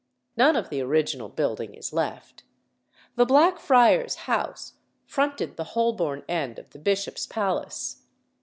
[0.35, 2.41] None of the original building is left.
[3.17, 4.73] The Black Friars' House
[5.05, 8.01] fronted the Holborn end of the Bishop's Palace.